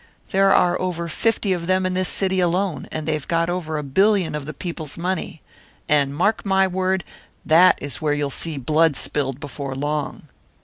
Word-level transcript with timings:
There 0.31 0.51
are 0.51 0.81
over 0.81 1.07
fifty 1.07 1.53
of 1.53 1.67
them 1.67 1.85
in 1.85 1.93
this 1.93 2.09
city 2.09 2.39
alone, 2.39 2.87
and 2.91 3.07
they've 3.07 3.27
got 3.27 3.51
over 3.51 3.77
a 3.77 3.83
billion 3.83 4.33
of 4.33 4.47
the 4.47 4.53
people's 4.55 4.97
money. 4.97 5.43
And, 5.87 6.15
mark 6.15 6.43
my 6.43 6.65
word, 6.65 7.03
that 7.45 7.77
is 7.79 8.01
where 8.01 8.13
you'll 8.15 8.31
see 8.31 8.57
blood 8.57 8.95
spilled 8.95 9.39
before 9.39 9.75
long." 9.75 10.23